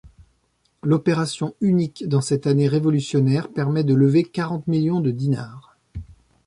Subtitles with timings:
[0.81, 5.77] L'opération, unique dans cette année révolutionnaire, permet de lever quarante millions de dinars.